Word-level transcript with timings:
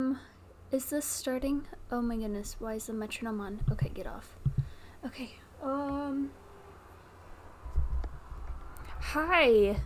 Um, 0.00 0.18
is 0.72 0.86
this 0.86 1.04
starting? 1.04 1.68
Oh 1.88 2.02
my 2.02 2.16
goodness, 2.16 2.56
why 2.58 2.74
is 2.74 2.88
the 2.88 2.92
metronome 2.92 3.40
on? 3.40 3.60
Okay, 3.70 3.92
get 3.94 4.08
off. 4.08 4.36
Okay, 5.06 5.36
um. 5.62 6.32
Hi. 8.98 9.76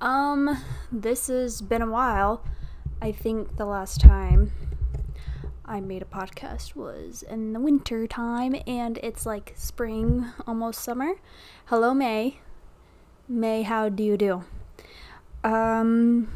Um, 0.00 0.64
this 0.90 1.26
has 1.26 1.60
been 1.60 1.82
a 1.82 1.90
while. 1.90 2.42
I 3.02 3.12
think 3.12 3.58
the 3.58 3.66
last 3.66 4.00
time 4.00 4.52
I 5.66 5.78
made 5.78 6.00
a 6.00 6.06
podcast 6.06 6.74
was 6.74 7.22
in 7.22 7.52
the 7.52 7.60
winter 7.60 8.06
time, 8.06 8.54
and 8.66 8.98
it's 9.02 9.26
like 9.26 9.52
spring, 9.56 10.24
almost 10.46 10.82
summer. 10.82 11.16
Hello, 11.66 11.92
May. 11.92 12.40
May, 13.28 13.60
how 13.60 13.90
do 13.90 14.02
you 14.02 14.16
do? 14.16 14.44
Um, 15.46 16.28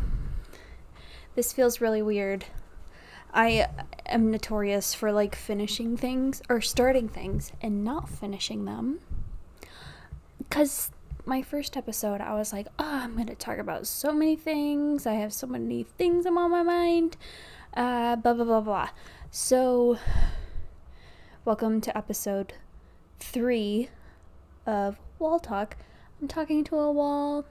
this 1.37 1.55
feels 1.55 1.81
really 1.81 2.03
weird. 2.03 2.45
I 3.33 3.67
am 4.07 4.31
notorious 4.31 4.95
for 4.95 5.13
like 5.13 5.35
finishing 5.35 5.97
things 5.97 6.43
or 6.49 6.61
starting 6.61 7.09
things 7.09 7.53
and 7.61 7.85
not 7.85 8.09
finishing 8.09 8.65
them. 8.65 9.01
Because 10.39 10.91
my 11.27 11.43
first 11.43 11.77
episode, 11.77 12.23
I 12.23 12.35
was 12.35 12.53
like, 12.55 12.69
oh, 12.79 13.01
I'm 13.03 13.15
going 13.15 13.27
to 13.27 13.35
talk 13.35 13.59
about 13.59 13.87
so 13.87 14.13
many 14.13 14.35
things. 14.35 15.07
I 15.07 15.15
have 15.15 15.33
so 15.33 15.47
many 15.47 15.83
things 15.83 16.25
on 16.25 16.35
my 16.35 16.63
mind. 16.63 17.19
Uh, 17.77 18.17
blah, 18.17 18.33
blah, 18.33 18.45
blah, 18.45 18.61
blah. 18.63 18.89
So, 19.31 19.99
welcome 21.45 21.83
to 21.83 21.97
episode 21.97 22.55
three 23.19 23.91
of 24.65 24.99
Wall 25.19 25.39
Talk. 25.39 25.77
I'm 26.21 26.29
talking 26.29 26.65
to 26.65 26.77
a 26.77 26.91
wall. 26.91 27.45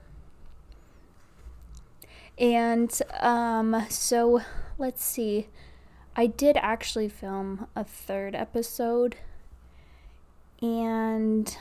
And, 2.39 2.99
um, 3.19 3.85
so 3.89 4.41
let's 4.79 5.03
see. 5.03 5.49
I 6.19 6.25
did 6.25 6.57
actually 6.57 7.09
film 7.09 7.67
a 7.75 7.83
third 7.83 8.33
episode, 8.33 9.17
and 10.63 11.55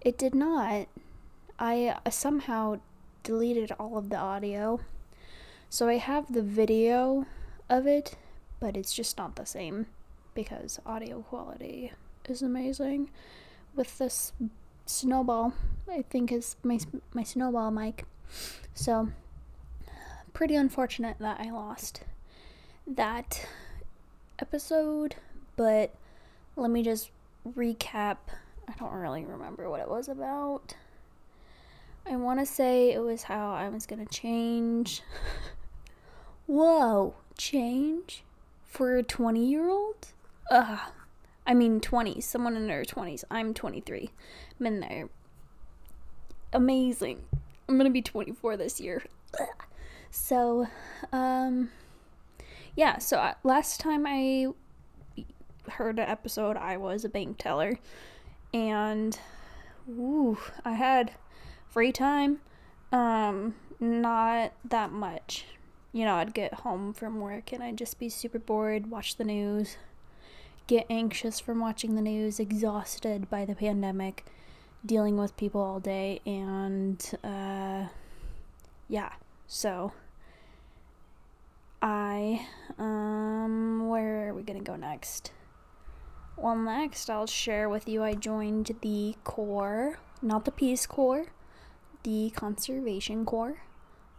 it 0.00 0.18
did 0.18 0.34
not. 0.34 0.88
I 1.60 1.94
uh, 2.04 2.10
somehow 2.10 2.80
deleted 3.22 3.70
all 3.78 3.96
of 3.96 4.08
the 4.08 4.16
audio. 4.16 4.80
So 5.70 5.86
I 5.86 5.98
have 5.98 6.32
the 6.32 6.42
video 6.42 7.24
of 7.70 7.86
it, 7.86 8.16
but 8.58 8.76
it's 8.76 8.92
just 8.92 9.16
not 9.16 9.36
the 9.36 9.46
same 9.46 9.86
because 10.34 10.80
audio 10.84 11.22
quality 11.22 11.92
is 12.28 12.42
amazing. 12.42 13.10
With 13.76 13.96
this 13.98 14.32
snowball, 14.86 15.54
I 15.88 16.02
think 16.02 16.32
is 16.32 16.56
my 16.64 16.80
my 17.14 17.22
snowball 17.22 17.70
mic. 17.70 18.06
So 18.74 19.10
pretty 20.32 20.56
unfortunate 20.56 21.18
that 21.20 21.38
I 21.38 21.52
lost 21.52 22.02
that 22.86 23.46
episode, 24.38 25.16
but 25.56 25.94
let 26.56 26.70
me 26.70 26.82
just 26.82 27.10
recap. 27.48 28.16
I 28.68 28.72
don't 28.78 28.92
really 28.92 29.24
remember 29.24 29.68
what 29.68 29.80
it 29.80 29.88
was 29.88 30.08
about. 30.08 30.74
I 32.06 32.16
want 32.16 32.40
to 32.40 32.46
say 32.46 32.92
it 32.92 33.00
was 33.00 33.24
how 33.24 33.52
I 33.52 33.68
was 33.68 33.86
going 33.86 34.04
to 34.04 34.12
change. 34.12 35.02
Whoa, 36.46 37.14
change 37.38 38.24
for 38.66 38.96
a 38.96 39.02
20 39.02 39.44
year 39.44 39.68
old? 39.68 40.08
Ugh. 40.50 40.80
I 41.46 41.54
mean, 41.54 41.80
20, 41.80 42.20
someone 42.20 42.56
in 42.56 42.66
their 42.66 42.84
20s. 42.84 43.24
I'm 43.30 43.54
23. 43.54 44.10
I'm 44.58 44.66
in 44.66 44.80
there. 44.80 45.08
Amazing. 46.52 47.22
I'm 47.68 47.76
going 47.76 47.88
to 47.88 47.92
be 47.92 48.02
24 48.02 48.56
this 48.56 48.80
year. 48.80 49.02
Ugh. 49.40 49.46
So, 50.10 50.68
um, 51.12 51.70
yeah, 52.76 52.98
so 52.98 53.18
I, 53.18 53.34
last 53.42 53.80
time 53.80 54.06
I 54.06 54.48
heard 55.70 55.98
an 55.98 56.08
episode, 56.08 56.56
I 56.56 56.76
was 56.76 57.04
a 57.04 57.08
bank 57.08 57.38
teller, 57.38 57.78
and 58.52 59.18
ooh, 59.88 60.38
I 60.64 60.72
had 60.72 61.12
free 61.68 61.92
time. 61.92 62.40
Um, 62.92 63.54
not 63.80 64.52
that 64.64 64.92
much. 64.92 65.46
You 65.92 66.04
know, 66.04 66.14
I'd 66.14 66.34
get 66.34 66.54
home 66.54 66.92
from 66.94 67.20
work 67.20 67.52
and 67.52 67.62
I'd 67.62 67.76
just 67.76 67.98
be 67.98 68.08
super 68.08 68.38
bored, 68.38 68.90
watch 68.90 69.16
the 69.16 69.24
news, 69.24 69.76
get 70.66 70.86
anxious 70.88 71.38
from 71.40 71.60
watching 71.60 71.94
the 71.94 72.00
news, 72.00 72.40
exhausted 72.40 73.28
by 73.28 73.44
the 73.44 73.54
pandemic, 73.54 74.24
dealing 74.86 75.16
with 75.16 75.36
people 75.36 75.60
all 75.60 75.80
day, 75.80 76.20
and 76.24 77.14
uh, 77.22 77.86
yeah, 78.88 79.12
so 79.46 79.92
I 81.82 82.46
um 82.78 83.88
where 83.88 84.28
are 84.28 84.34
we 84.34 84.44
gonna 84.44 84.60
go 84.60 84.76
next? 84.76 85.32
Well 86.36 86.54
next 86.54 87.10
I'll 87.10 87.26
share 87.26 87.68
with 87.68 87.88
you 87.88 88.04
I 88.04 88.14
joined 88.14 88.70
the 88.82 89.16
Corps, 89.24 89.98
not 90.22 90.44
the 90.44 90.52
Peace 90.52 90.86
Corps, 90.86 91.26
the 92.04 92.30
Conservation 92.36 93.24
Corps 93.24 93.62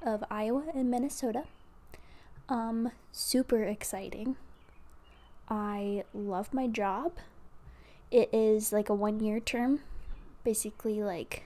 of 0.05 0.25
Iowa 0.29 0.65
and 0.75 0.91
Minnesota. 0.91 1.45
Um 2.49 2.91
super 3.13 3.63
exciting. 3.63 4.35
I 5.47 6.03
love 6.13 6.53
my 6.53 6.67
job. 6.67 7.13
It 8.11 8.29
is 8.33 8.73
like 8.73 8.89
a 8.89 8.93
one 8.93 9.21
year 9.21 9.39
term. 9.39 9.79
Basically 10.43 11.01
like 11.01 11.43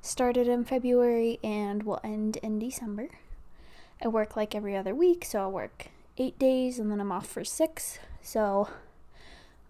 started 0.00 0.48
in 0.48 0.64
February 0.64 1.38
and 1.44 1.82
will 1.82 2.00
end 2.02 2.38
in 2.38 2.58
December. 2.58 3.10
I 4.02 4.08
work 4.08 4.36
like 4.36 4.54
every 4.54 4.76
other 4.76 4.94
week, 4.94 5.24
so 5.24 5.40
I'll 5.40 5.52
work 5.52 5.88
eight 6.18 6.38
days 6.38 6.78
and 6.78 6.90
then 6.90 7.00
I'm 7.00 7.12
off 7.12 7.26
for 7.26 7.44
six. 7.44 7.98
So 8.22 8.68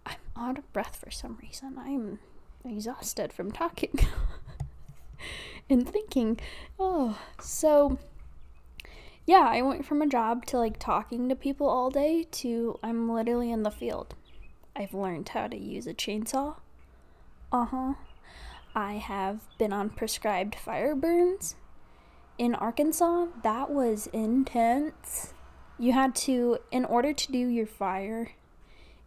I'm 0.05 0.17
out 0.35 0.57
of 0.57 0.71
breath 0.73 0.97
for 0.97 1.11
some 1.11 1.37
reason. 1.41 1.77
I'm 1.77 2.19
exhausted 2.63 3.33
from 3.33 3.51
talking 3.51 3.99
and 5.69 5.87
thinking. 5.87 6.39
Oh, 6.79 7.19
so 7.39 7.97
yeah, 9.25 9.47
I 9.51 9.61
went 9.61 9.85
from 9.85 10.01
a 10.01 10.07
job 10.07 10.45
to 10.47 10.57
like 10.57 10.77
talking 10.77 11.29
to 11.29 11.35
people 11.35 11.67
all 11.67 11.89
day 11.89 12.27
to 12.31 12.79
I'm 12.83 13.09
literally 13.09 13.51
in 13.51 13.63
the 13.63 13.71
field. 13.71 14.15
I've 14.75 14.93
learned 14.93 15.29
how 15.29 15.47
to 15.47 15.57
use 15.57 15.87
a 15.87 15.93
chainsaw. 15.93 16.57
Uh 17.51 17.65
huh. 17.65 17.93
I 18.75 18.93
have 18.93 19.41
been 19.57 19.71
on 19.71 19.89
prescribed 19.89 20.55
fire 20.55 20.95
burns 20.95 21.55
in 22.37 22.55
Arkansas, 22.55 23.27
that 23.43 23.69
was 23.69 24.07
intense. 24.07 25.33
You 25.77 25.93
had 25.93 26.15
to, 26.15 26.59
in 26.71 26.85
order 26.85 27.13
to 27.13 27.31
do 27.31 27.37
your 27.37 27.65
fire 27.65 28.31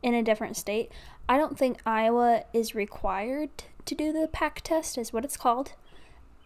in 0.02 0.14
a 0.14 0.22
different 0.22 0.56
state, 0.56 0.90
I 1.28 1.36
don't 1.36 1.58
think 1.58 1.80
Iowa 1.84 2.44
is 2.52 2.74
required 2.74 3.50
to 3.84 3.94
do 3.94 4.12
the 4.12 4.28
pack 4.28 4.62
test, 4.62 4.96
is 4.96 5.12
what 5.12 5.24
it's 5.24 5.36
called. 5.36 5.72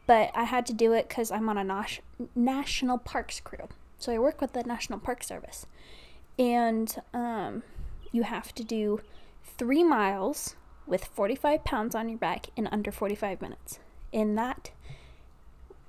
But 0.07 0.31
I 0.35 0.45
had 0.45 0.67
to 0.67 0.73
do 0.73 0.93
it 0.93 1.09
because 1.09 1.31
I'm 1.31 1.49
on 1.49 1.59
a 1.59 1.87
national 2.35 2.99
parks 2.99 3.41
crew. 3.41 3.69
So 3.99 4.13
I 4.13 4.19
work 4.19 4.41
with 4.41 4.53
the 4.53 4.65
National 4.65 4.99
Park 4.99 5.23
Service. 5.23 5.67
And 6.39 6.95
um, 7.15 7.63
you 8.11 8.25
have 8.25 8.53
to 8.55 8.65
do 8.65 9.01
three 9.45 9.85
miles 9.85 10.57
with 10.87 11.05
45 11.05 11.65
pounds 11.65 11.95
on 11.95 12.09
your 12.09 12.19
back 12.19 12.49
in 12.57 12.67
under 12.69 12.91
45 12.91 13.41
minutes. 13.41 13.79
In 14.11 14.35
that 14.35 14.71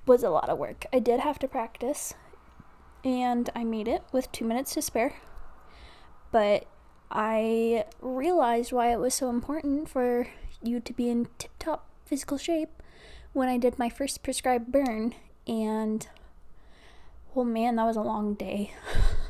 was 0.06 0.22
a 0.22 0.30
lot 0.30 0.48
of 0.48 0.58
work. 0.58 0.86
I 0.92 0.98
did 0.98 1.20
have 1.20 1.38
to 1.40 1.48
practice, 1.48 2.14
and 3.04 3.50
I 3.54 3.64
made 3.64 3.88
it 3.88 4.02
with 4.12 4.30
two 4.32 4.44
minutes 4.44 4.74
to 4.74 4.82
spare. 4.82 5.14
But 6.30 6.66
I 7.10 7.84
realized 8.00 8.72
why 8.72 8.92
it 8.92 8.98
was 8.98 9.14
so 9.14 9.30
important 9.30 9.88
for 9.88 10.26
you 10.62 10.80
to 10.80 10.92
be 10.92 11.08
in 11.08 11.28
tip 11.38 11.52
top 11.58 11.86
physical 12.04 12.38
shape 12.38 12.82
when 13.32 13.48
I 13.48 13.58
did 13.58 13.78
my 13.78 13.88
first 13.88 14.22
prescribed 14.22 14.70
burn, 14.70 15.14
and 15.46 16.06
oh 17.34 17.44
man, 17.44 17.76
that 17.76 17.84
was 17.84 17.96
a 17.96 18.02
long 18.02 18.34
day. 18.34 18.72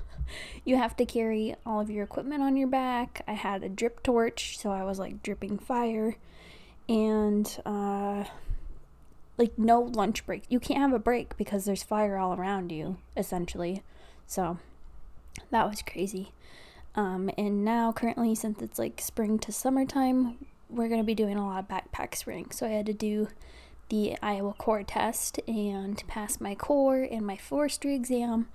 you 0.65 0.77
have 0.77 0.97
to 0.97 1.07
carry 1.07 1.55
all 1.65 1.81
of 1.81 1.91
your 1.91 2.05
equipment 2.05 2.43
on 2.43 2.57
your 2.57 2.69
back. 2.69 3.23
I 3.27 3.33
had 3.33 3.63
a 3.63 3.69
drip 3.69 4.03
torch, 4.03 4.59
so 4.59 4.71
I 4.71 4.83
was 4.85 4.99
like 4.99 5.23
dripping 5.23 5.59
fire, 5.59 6.17
and 6.89 7.59
uh, 7.65 8.25
like 9.37 9.59
no 9.59 9.81
lunch 9.81 10.25
break. 10.27 10.45
You 10.49 10.61
can't 10.61 10.81
have 10.81 10.93
a 10.93 10.99
break 10.99 11.37
because 11.37 11.65
there's 11.65 11.83
fire 11.83 12.17
all 12.17 12.35
around 12.35 12.71
you, 12.71 12.99
essentially. 13.17 13.83
So 14.27 14.59
that 15.51 15.69
was 15.69 15.83
crazy. 15.83 16.33
Um, 16.95 17.31
and 17.37 17.65
now, 17.65 17.93
currently, 17.93 18.35
since 18.35 18.63
it's 18.63 18.79
like 18.79 19.01
spring 19.01 19.39
to 19.41 19.53
summertime, 19.53 20.39
we're 20.69 20.89
going 20.89 21.01
to 21.01 21.07
be 21.07 21.15
doing 21.15 21.37
a 21.37 21.47
lot 21.47 21.65
of 21.65 21.69
backpack 21.69 22.15
spraying. 22.15 22.51
So 22.53 22.67
I 22.67 22.71
had 22.71 22.87
to 22.87 22.93
do 22.93 23.29
the 23.89 24.17
Iowa 24.23 24.55
core 24.55 24.83
test 24.83 25.41
and 25.47 26.03
pass 26.07 26.41
my 26.41 26.55
core 26.55 27.03
and 27.03 27.27
my 27.27 27.37
forestry 27.37 27.95
exam. 27.95 28.49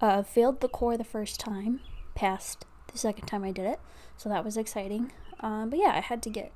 Uh, 0.00 0.22
failed 0.22 0.60
the 0.60 0.68
core 0.68 0.96
the 0.96 1.02
first 1.02 1.40
time, 1.40 1.80
passed 2.14 2.64
the 2.92 2.98
second 2.98 3.26
time 3.26 3.42
I 3.42 3.50
did 3.50 3.66
it. 3.66 3.80
So 4.16 4.28
that 4.28 4.44
was 4.44 4.56
exciting. 4.56 5.12
Um, 5.40 5.70
but 5.70 5.78
yeah, 5.78 5.92
I 5.94 6.00
had 6.00 6.22
to 6.22 6.30
get 6.30 6.52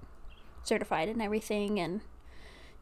certified 0.63 1.09
and 1.09 1.21
everything 1.21 1.81
and 1.81 2.03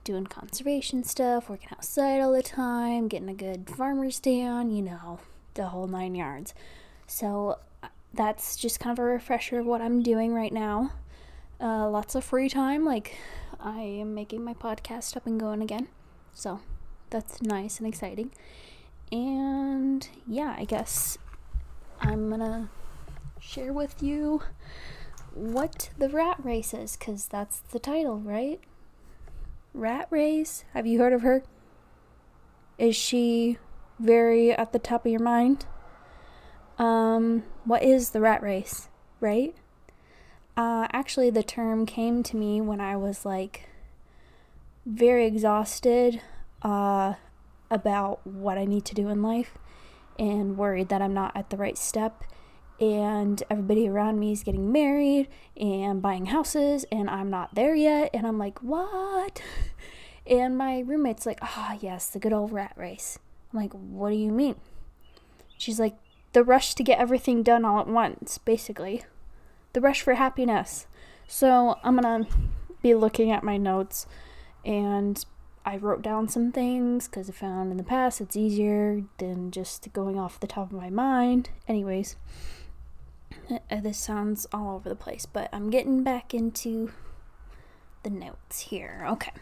doing 0.05 0.27
conservation 0.27 1.05
stuff, 1.05 1.49
working 1.49 1.69
outside 1.73 2.21
all 2.21 2.33
the 2.33 2.43
time, 2.43 3.09
getting 3.09 3.29
a 3.29 3.35
good 3.35 3.69
farmer's 3.69 4.17
stand, 4.17 4.77
you 4.77 4.83
know, 4.83 5.21
the 5.55 5.67
whole 5.67 5.87
nine 5.87 6.15
yards. 6.15 6.55
So 7.07 7.59
that's 8.13 8.57
just 8.57 8.81
kind 8.81 8.99
of 8.99 9.03
a 9.03 9.07
refresher 9.07 9.61
of 9.61 9.67
what 9.67 9.81
I'm 9.81 10.03
doing 10.03 10.35
right 10.35 10.53
now. 10.53 10.93
Uh, 11.61 11.89
lots 11.89 12.15
of 12.15 12.25
free 12.25 12.49
time. 12.49 12.85
Like, 12.85 13.17
I 13.59 13.81
am 13.81 14.15
making 14.15 14.43
my 14.43 14.55
podcast 14.55 15.17
up 15.17 15.27
and 15.27 15.39
going 15.39 15.61
again. 15.61 15.89
So, 16.33 16.61
that's 17.11 17.43
nice 17.43 17.79
and 17.79 17.87
exciting. 17.87 18.31
And 19.13 20.09
yeah, 20.27 20.55
I 20.57 20.65
guess 20.65 21.19
I'm 22.01 22.31
gonna 22.31 22.71
share 23.41 23.73
with 23.73 24.03
you 24.03 24.43
what 25.35 25.91
the 25.99 26.09
rat 26.09 26.39
race 26.43 26.73
is, 26.73 26.97
because 26.97 27.27
that's 27.27 27.59
the 27.59 27.79
title, 27.79 28.19
right? 28.19 28.61
Rat 29.73 30.09
race? 30.11 30.65
Have 30.75 30.87
you 30.87 30.99
heard 30.99 31.13
of 31.13 31.23
her? 31.23 31.43
Is 32.79 32.97
she 32.97 33.59
very 33.99 34.53
at 34.53 34.73
the 34.73 34.79
top 34.79 35.05
of 35.05 35.13
your 35.13 35.21
mind? 35.21 35.67
Um, 36.79 37.45
what 37.65 37.83
is 37.83 38.11
the 38.11 38.21
rat 38.21 38.43
race, 38.43 38.89
right? 39.21 39.55
Uh, 40.57 40.89
actually, 40.93 41.31
the 41.31 41.43
term 41.43 41.87
came 41.87 42.23
to 42.23 42.37
me 42.37 42.61
when 42.61 42.81
I 42.81 42.97
was 42.97 43.25
like 43.25 43.69
very 44.87 45.27
exhausted 45.27 46.21
uh, 46.63 47.15
about 47.71 48.27
what 48.27 48.59
I 48.59 48.65
need 48.65 48.85
to 48.87 48.95
do 48.95 49.09
in 49.09 49.23
life 49.23 49.57
and 50.19 50.57
worried 50.57 50.89
that 50.89 51.01
I'm 51.01 51.15
not 51.15 51.37
at 51.37 51.51
the 51.51 51.57
right 51.57 51.79
step. 51.79 52.25
And 52.81 53.43
everybody 53.51 53.89
around 53.89 54.19
me 54.19 54.33
is 54.33 54.43
getting 54.43 54.73
married 54.73 55.29
and 55.57 56.01
buying 56.01 56.27
houses, 56.27 56.85
and 56.91 57.11
I'm 57.11 57.29
not 57.29 57.55
there 57.55 57.75
yet. 57.75 58.11
And 58.15 58.27
I'm 58.27 58.39
like, 58.39 58.63
what? 58.63 59.43
And 60.27 60.57
my 60.57 60.81
roommate's 60.81 61.27
like, 61.27 61.41
ah, 61.43 61.71
oh, 61.73 61.79
yes, 61.81 62.07
the 62.07 62.21
good 62.21 62.33
old 62.33 62.53
rat 62.53 62.73
race. 62.77 63.19
I'm 63.53 63.59
like, 63.59 63.73
what 63.73 64.11
do 64.11 64.17
you 64.17 64.31
mean? 64.31 64.55
She's 65.59 65.81
like, 65.81 65.97
the 66.33 66.45
rush 66.45 66.75
to 66.75 66.85
get 66.85 67.01
everything 67.01 67.43
done 67.43 67.65
all 67.65 67.81
at 67.81 67.89
once, 67.89 68.39
basically. 68.39 69.03
The 69.73 69.81
rush 69.81 70.03
for 70.03 70.15
happiness. 70.15 70.87
So 71.27 71.79
I'm 71.83 71.97
gonna 71.97 72.27
be 72.83 72.95
looking 72.95 73.31
at 73.31 73.43
my 73.43 73.57
notes 73.57 74.07
and 74.65 75.25
I 75.65 75.77
wrote 75.77 76.03
down 76.03 76.29
some 76.29 76.53
things 76.53 77.07
because 77.07 77.29
I 77.29 77.33
found 77.33 77.71
in 77.71 77.77
the 77.77 77.85
past 77.85 78.21
it's 78.21 78.37
easier 78.37 79.03
than 79.19 79.51
just 79.51 79.93
going 79.93 80.19
off 80.19 80.41
the 80.41 80.47
top 80.47 80.71
of 80.71 80.77
my 80.77 80.91
mind. 80.91 81.51
Anyways, 81.69 82.17
this 83.71 83.99
sounds 83.99 84.47
all 84.53 84.77
over 84.77 84.89
the 84.89 84.95
place, 84.95 85.27
but 85.27 85.49
I'm 85.53 85.71
getting 85.71 86.03
back 86.03 86.35
into 86.35 86.93
the 88.03 88.11
notes 88.11 88.61
here. 88.61 89.05
Okay. 89.09 89.33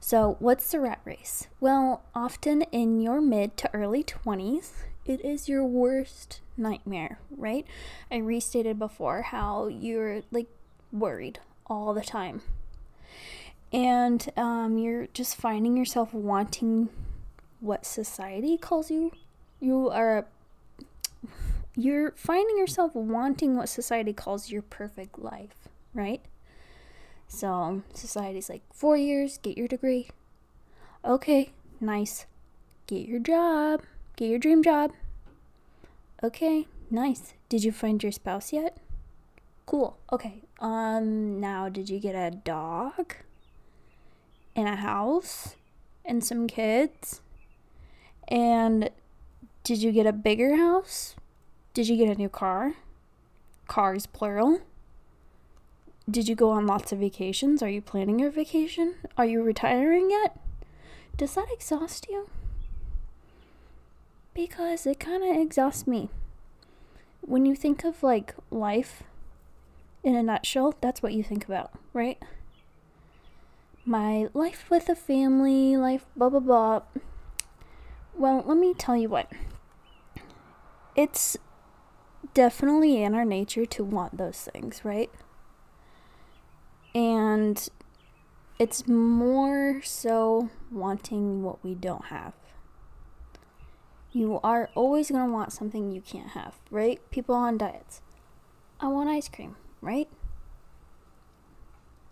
So, 0.00 0.36
what's 0.38 0.70
the 0.70 0.80
rat 0.80 1.00
race? 1.04 1.48
Well, 1.60 2.02
often 2.14 2.62
in 2.72 3.00
your 3.00 3.20
mid 3.20 3.56
to 3.58 3.74
early 3.74 4.04
20s, 4.04 4.70
it 5.04 5.24
is 5.24 5.48
your 5.48 5.64
worst 5.64 6.40
nightmare, 6.56 7.18
right? 7.36 7.66
I 8.10 8.18
restated 8.18 8.78
before 8.78 9.22
how 9.22 9.68
you're 9.68 10.22
like 10.30 10.46
worried 10.92 11.40
all 11.66 11.94
the 11.94 12.02
time. 12.02 12.42
And 13.72 14.28
um, 14.36 14.78
you're 14.78 15.08
just 15.08 15.36
finding 15.36 15.76
yourself 15.76 16.14
wanting 16.14 16.88
what 17.60 17.84
society 17.84 18.56
calls 18.56 18.90
you. 18.90 19.12
You 19.60 19.90
are 19.90 20.26
you're 21.76 22.12
finding 22.12 22.56
yourself 22.56 22.94
wanting 22.94 23.56
what 23.56 23.68
society 23.68 24.12
calls 24.12 24.50
your 24.50 24.62
perfect 24.62 25.18
life, 25.18 25.68
right? 25.92 26.22
So 27.28 27.82
society's 27.92 28.48
like, 28.48 28.62
four 28.72 28.96
years, 28.96 29.38
get 29.38 29.58
your 29.58 29.68
degree. 29.68 30.08
Okay, 31.04 31.50
nice. 31.80 32.26
Get 32.86 33.06
your 33.06 33.20
job. 33.20 33.82
Get 34.16 34.30
your 34.30 34.38
dream 34.38 34.62
job. 34.62 34.92
Okay, 36.22 36.66
nice. 36.90 37.34
Did 37.48 37.62
you 37.62 37.72
find 37.72 38.02
your 38.02 38.12
spouse 38.12 38.52
yet? 38.52 38.78
Cool. 39.66 39.98
Okay. 40.12 40.42
Um 40.60 41.40
now 41.40 41.68
did 41.68 41.90
you 41.90 42.00
get 42.00 42.14
a 42.14 42.30
dog? 42.30 43.14
And 44.54 44.68
a 44.68 44.76
house? 44.76 45.56
And 46.04 46.24
some 46.24 46.46
kids? 46.46 47.20
And 48.28 48.90
did 49.64 49.82
you 49.82 49.92
get 49.92 50.06
a 50.06 50.12
bigger 50.12 50.56
house? 50.56 51.16
Did 51.76 51.88
you 51.88 51.98
get 51.98 52.08
a 52.08 52.18
new 52.18 52.30
car? 52.30 52.72
Cars 53.68 54.06
plural. 54.06 54.62
Did 56.10 56.26
you 56.26 56.34
go 56.34 56.50
on 56.50 56.66
lots 56.66 56.90
of 56.90 57.00
vacations? 57.00 57.62
Are 57.62 57.68
you 57.68 57.82
planning 57.82 58.18
your 58.18 58.30
vacation? 58.30 58.94
Are 59.18 59.26
you 59.26 59.42
retiring 59.42 60.10
yet? 60.10 60.40
Does 61.18 61.34
that 61.34 61.48
exhaust 61.52 62.06
you? 62.08 62.30
Because 64.32 64.86
it 64.86 64.98
kind 64.98 65.22
of 65.22 65.36
exhausts 65.36 65.86
me. 65.86 66.08
When 67.20 67.44
you 67.44 67.54
think 67.54 67.84
of 67.84 68.02
like 68.02 68.34
life 68.50 69.02
in 70.02 70.16
a 70.16 70.22
nutshell, 70.22 70.76
that's 70.80 71.02
what 71.02 71.12
you 71.12 71.22
think 71.22 71.44
about, 71.44 71.72
right? 71.92 72.18
My 73.84 74.30
life 74.32 74.64
with 74.70 74.88
a 74.88 74.96
family, 74.96 75.76
life, 75.76 76.06
blah, 76.16 76.30
blah, 76.30 76.40
blah. 76.40 76.82
Well, 78.16 78.42
let 78.46 78.56
me 78.56 78.72
tell 78.72 78.96
you 78.96 79.10
what. 79.10 79.30
It's 80.96 81.36
definitely 82.36 83.02
in 83.02 83.14
our 83.14 83.24
nature 83.24 83.64
to 83.64 83.82
want 83.82 84.18
those 84.18 84.46
things, 84.52 84.84
right? 84.84 85.10
And 86.94 87.66
it's 88.58 88.86
more 88.86 89.80
so 89.82 90.50
wanting 90.70 91.42
what 91.42 91.64
we 91.64 91.74
don't 91.74 92.06
have. 92.06 92.34
You 94.12 94.38
are 94.44 94.68
always 94.74 95.10
going 95.10 95.26
to 95.26 95.32
want 95.32 95.50
something 95.50 95.90
you 95.90 96.02
can't 96.02 96.28
have, 96.28 96.56
right? 96.70 97.00
People 97.10 97.34
on 97.34 97.56
diets. 97.56 98.02
I 98.80 98.88
want 98.88 99.08
ice 99.08 99.28
cream, 99.28 99.56
right? 99.80 100.08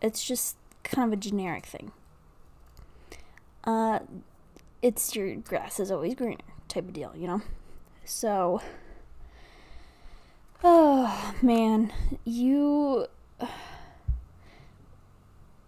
It's 0.00 0.24
just 0.24 0.56
kind 0.84 1.12
of 1.12 1.18
a 1.18 1.20
generic 1.20 1.66
thing. 1.66 1.92
Uh, 3.64 3.98
it's 4.80 5.14
your 5.14 5.34
grass 5.36 5.78
is 5.78 5.90
always 5.90 6.14
greener 6.14 6.38
type 6.68 6.84
of 6.84 6.94
deal, 6.94 7.12
you 7.14 7.26
know? 7.26 7.42
So, 8.06 8.62
oh 11.06 11.34
man, 11.42 11.92
you 12.24 13.06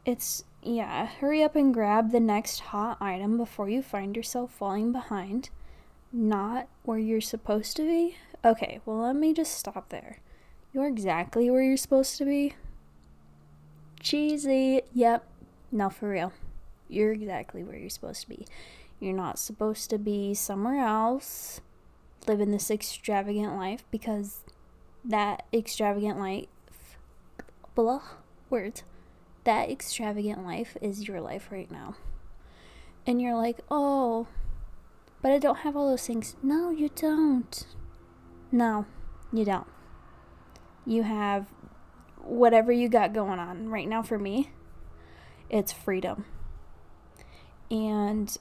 it's, 0.07 0.45
yeah, 0.63 1.07
hurry 1.07 1.43
up 1.43 1.57
and 1.57 1.75
grab 1.75 2.11
the 2.11 2.21
next 2.21 2.61
hot 2.61 2.97
item 3.03 3.37
before 3.37 3.69
you 3.69 3.83
find 3.83 4.17
yourself 4.17 4.53
falling 4.53 4.93
behind. 4.93 5.51
Not 6.13 6.69
where 6.85 6.99
you're 6.99 7.21
supposed 7.21 7.77
to 7.77 7.83
be? 7.83 8.17
Okay, 8.45 8.81
well, 8.87 8.99
let 8.99 9.17
me 9.17 9.35
just 9.35 9.59
stop 9.59 9.89
there. 9.91 10.21
You're 10.73 10.87
exactly 10.87 11.51
where 11.51 11.63
you're 11.63 11.77
supposed 11.77 12.17
to 12.19 12.25
be. 12.25 12.55
Cheesy. 13.99 14.83
Yep. 14.95 15.27
No, 15.73 15.91
for 15.91 16.11
real. 16.11 16.33
You're 16.89 17.13
exactly 17.13 17.65
where 17.65 17.77
you're 17.77 17.91
supposed 17.91 18.23
to 18.23 18.29
be. 18.29 18.47
You're 19.01 19.13
not 19.13 19.39
supposed 19.39 19.91
to 19.91 19.99
be 19.99 20.33
somewhere 20.35 20.81
else 20.81 21.61
living 22.29 22.53
this 22.53 22.71
extravagant 22.71 23.57
life 23.57 23.85
because 23.91 24.45
that 25.07 25.45
extravagant 25.53 26.19
life, 26.19 26.47
blah, 27.75 28.03
words 28.51 28.83
that 29.47 29.71
extravagant 29.71 30.45
life 30.45 30.77
is 30.83 31.07
your 31.07 31.21
life 31.21 31.49
right 31.51 31.71
now. 31.71 31.95
And 33.07 33.23
you're 33.23 33.37
like, 33.37 33.61
oh, 33.71 34.27
but 35.23 35.31
I 35.31 35.39
don't 35.39 35.59
have 35.59 35.77
all 35.77 35.89
those 35.89 36.07
things. 36.07 36.35
No, 36.43 36.71
you 36.71 36.91
don't. 36.95 37.67
No, 38.51 38.87
you 39.33 39.45
don't. 39.45 39.69
You 40.85 41.05
have 41.05 41.47
whatever 42.21 42.73
you 42.73 42.89
got 42.89 43.15
going 43.15 43.39
on. 43.39 43.69
Right 43.69 43.89
now, 43.89 44.03
for 44.03 44.19
me, 44.19 44.51
it's 45.49 45.73
freedom. 45.73 46.25
And 47.71 48.37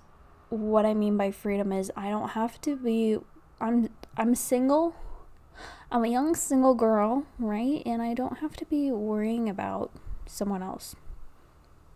what 0.50 0.88
I 0.88 0.96
mean 0.96 1.18
by 1.18 1.30
freedom 1.30 1.72
is 1.72 1.92
I 1.96 2.10
don't 2.10 2.30
have 2.30 2.60
to 2.62 2.76
be 2.76 3.18
I'm 3.62 3.90
I'm 4.18 4.34
single. 4.34 4.96
I'm 5.96 6.04
a 6.04 6.10
young 6.10 6.36
single 6.36 6.76
girl, 6.76 7.24
right? 7.40 7.82
And 7.86 8.02
I 8.02 8.14
don't 8.14 8.40
have 8.40 8.58
to 8.58 8.66
be 8.66 8.92
worrying 8.92 9.48
about 9.48 9.94
someone 10.26 10.62
else 10.62 10.94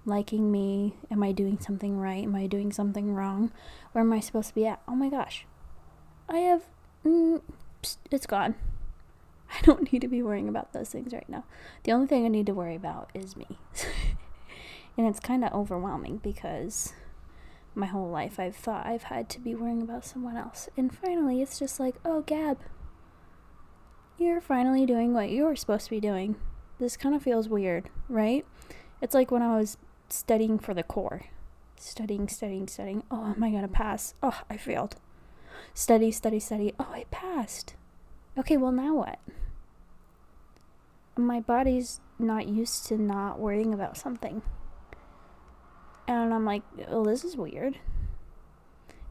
liking 0.05 0.53
me. 0.53 0.95
Am 1.11 1.21
I 1.21 1.33
doing 1.33 1.59
something 1.59 1.99
right? 1.99 2.23
Am 2.23 2.33
I 2.33 2.47
doing 2.47 2.71
something 2.71 3.13
wrong? 3.13 3.51
Where 3.91 4.01
am 4.01 4.13
I 4.13 4.21
supposed 4.21 4.47
to 4.47 4.55
be 4.55 4.65
at? 4.65 4.81
Oh 4.87 4.95
my 4.95 5.09
gosh. 5.09 5.45
I 6.29 6.37
have. 6.37 6.63
Mm, 7.05 7.41
it's 8.09 8.25
gone. 8.25 8.55
I 9.51 9.59
don't 9.63 9.91
need 9.91 9.99
to 9.99 10.07
be 10.07 10.23
worrying 10.23 10.47
about 10.47 10.71
those 10.71 10.87
things 10.87 11.11
right 11.11 11.27
now. 11.27 11.43
The 11.83 11.91
only 11.91 12.07
thing 12.07 12.23
I 12.23 12.29
need 12.29 12.45
to 12.45 12.53
worry 12.53 12.75
about 12.75 13.09
is 13.13 13.35
me. 13.35 13.59
and 14.97 15.07
it's 15.07 15.19
kind 15.19 15.43
of 15.43 15.51
overwhelming 15.51 16.21
because 16.23 16.93
my 17.75 17.87
whole 17.87 18.09
life 18.09 18.39
I've 18.39 18.55
thought 18.55 18.85
I've 18.85 19.03
had 19.03 19.27
to 19.31 19.41
be 19.41 19.55
worrying 19.55 19.81
about 19.81 20.05
someone 20.05 20.37
else. 20.37 20.69
And 20.77 20.95
finally, 20.95 21.41
it's 21.41 21.59
just 21.59 21.81
like, 21.81 21.95
oh, 22.05 22.21
Gab, 22.21 22.59
you're 24.19 24.41
finally 24.41 24.85
doing 24.85 25.13
what 25.13 25.29
you 25.29 25.43
were 25.43 25.55
supposed 25.55 25.85
to 25.85 25.91
be 25.91 25.99
doing. 25.99 26.35
This 26.79 26.97
kind 26.97 27.15
of 27.15 27.23
feels 27.23 27.49
weird, 27.49 27.89
right? 28.07 28.45
It's 29.01 29.13
like 29.13 29.31
when 29.31 29.41
I 29.41 29.57
was 29.57 29.77
studying 30.09 30.59
for 30.59 30.73
the 30.73 30.83
core. 30.83 31.25
Studying, 31.77 32.27
studying, 32.27 32.67
studying. 32.67 33.03
Oh, 33.09 33.33
am 33.35 33.43
I 33.43 33.49
going 33.49 33.61
to 33.61 33.67
pass? 33.67 34.13
Oh, 34.21 34.41
I 34.49 34.57
failed. 34.57 34.95
Study, 35.73 36.11
study, 36.11 36.39
study. 36.39 36.73
Oh, 36.79 36.89
I 36.91 37.05
passed. 37.11 37.75
Okay, 38.37 38.57
well, 38.57 38.71
now 38.71 38.95
what? 38.95 39.19
my 41.25 41.39
body's 41.39 41.99
not 42.17 42.47
used 42.47 42.85
to 42.87 42.97
not 42.97 43.39
worrying 43.39 43.73
about 43.73 43.97
something. 43.97 44.41
And 46.07 46.33
I'm 46.33 46.45
like, 46.45 46.63
oh, 46.87 47.05
this 47.05 47.23
is 47.23 47.37
weird. 47.37 47.77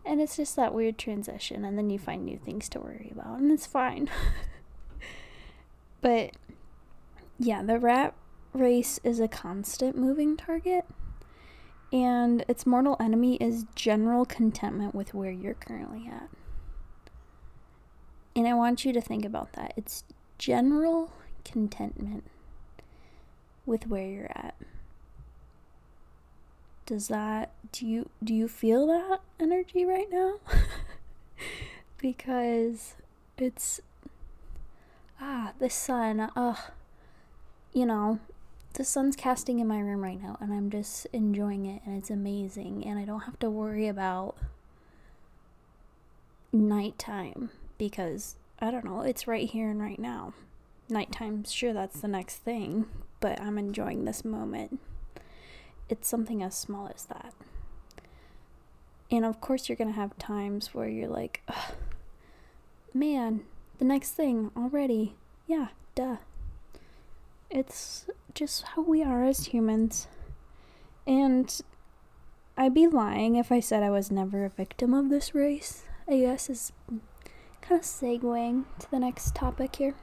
And 0.04 0.20
it's 0.20 0.36
just 0.36 0.56
that 0.56 0.74
weird 0.74 0.98
transition, 0.98 1.64
and 1.64 1.76
then 1.76 1.90
you 1.90 1.98
find 1.98 2.24
new 2.24 2.38
things 2.38 2.68
to 2.70 2.80
worry 2.80 3.12
about, 3.14 3.38
and 3.38 3.52
it's 3.52 3.66
fine. 3.66 4.10
but 6.00 6.33
yeah, 7.38 7.62
the 7.62 7.78
rat 7.78 8.14
race 8.52 8.99
is 9.05 9.21
a 9.21 9.28
constant 9.28 9.97
moving 9.97 10.37
target, 10.37 10.85
and 11.93 12.45
its 12.49 12.67
mortal 12.67 12.97
enemy 13.00 13.37
is 13.37 13.67
general 13.75 14.25
contentment 14.25 14.95
with 14.95 15.14
where 15.14 15.31
you're 15.31 15.55
currently 15.55 16.09
at. 16.09 16.28
And 18.35 18.47
I 18.47 18.55
want 18.55 18.85
you 18.85 18.93
to 18.93 19.00
think 19.00 19.25
about 19.25 19.55
that. 19.55 19.73
It's 19.76 20.05
general 20.38 21.12
contentment 21.45 22.25
with 23.67 23.87
where 23.87 24.07
you're 24.07 24.31
at. 24.35 24.55
Does 26.87 27.09
that 27.09 27.52
do 27.71 27.87
you 27.87 28.09
do 28.25 28.33
you 28.33 28.49
feel 28.49 28.87
that 28.87 29.21
energy 29.38 29.85
right 29.85 30.09
now? 30.11 30.37
because 31.99 32.95
it's 33.37 33.81
ah, 35.20 35.52
the 35.58 35.70
sun. 35.70 36.30
Ugh. 36.34 36.58
You 37.72 37.87
know, 37.87 38.18
the 38.75 38.84
sun's 38.84 39.16
casting 39.16 39.58
in 39.58 39.66
my 39.66 39.80
room 39.80 40.02
right 40.02 40.20
now 40.22 40.37
and 40.40 40.52
I'm 40.52 40.70
just 40.70 41.06
enjoying 41.12 41.66
it 41.66 41.82
and 41.84 41.96
it's 41.96 42.10
amazing 42.10 42.87
and 42.87 42.98
I 42.98 43.04
don't 43.04 43.20
have 43.20 43.38
to 43.40 43.50
worry 43.50 43.88
about 43.88 44.37
nighttime 46.52 47.50
because 47.76 48.37
I 48.60 48.70
don't 48.70 48.84
know, 48.84 49.02
it's 49.02 49.26
right 49.26 49.48
here 49.48 49.70
and 49.70 49.80
right 49.80 49.98
now. 49.98 50.32
Nighttime, 50.88 51.44
sure, 51.44 51.72
that's 51.72 52.00
the 52.00 52.08
next 52.08 52.37
thing, 52.37 52.87
but 53.20 53.40
I'm 53.40 53.58
enjoying 53.58 54.04
this 54.04 54.25
moment. 54.25 54.80
It's 55.88 56.08
something 56.08 56.42
as 56.42 56.56
small 56.56 56.90
as 56.94 57.04
that. 57.06 57.34
And 59.10 59.25
of 59.25 59.40
course, 59.40 59.68
you're 59.68 59.76
gonna 59.76 59.92
have 59.92 60.16
times 60.18 60.75
where 60.75 60.88
you're 60.88 61.08
like, 61.08 61.42
man, 62.94 63.42
the 63.78 63.85
next 63.85 64.12
thing 64.12 64.50
already. 64.56 65.14
Yeah, 65.47 65.68
duh. 65.94 66.16
It's 67.50 68.06
just 68.35 68.62
how 68.62 68.82
we 68.82 69.02
are 69.02 69.25
as 69.25 69.47
humans. 69.47 70.06
And 71.06 71.61
I'd 72.56 72.75
be 72.75 72.87
lying 72.87 73.37
if 73.37 73.50
I 73.50 73.61
said 73.61 73.82
I 73.82 73.90
was 73.90 74.11
never 74.11 74.44
a 74.44 74.50
victim 74.50 74.92
of 74.92 75.08
this 75.08 75.35
race, 75.35 75.85
I 76.06 76.18
guess 76.18 76.50
is 76.50 76.73
kind 77.62 77.80
of 77.80 77.87
segueing 77.87 78.64
to 78.80 78.90
the 78.90 78.99
next 78.99 79.35
topic 79.35 79.76
here. 79.76 79.94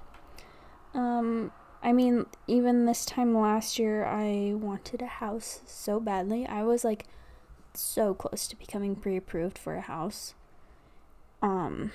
Um, 0.93 1.51
I 1.83 1.91
mean, 1.91 2.25
even 2.47 2.85
this 2.85 3.05
time 3.05 3.37
last 3.37 3.77
year, 3.77 4.05
I 4.05 4.53
wanted 4.55 5.01
a 5.01 5.07
house 5.07 5.61
so 5.65 5.99
badly. 5.99 6.47
I 6.47 6.63
was 6.63 6.83
like 6.83 7.05
so 7.73 8.13
close 8.13 8.47
to 8.47 8.55
becoming 8.55 8.95
pre 8.95 9.17
approved 9.17 9.57
for 9.57 9.75
a 9.75 9.81
house. 9.81 10.33
Um, 11.41 11.91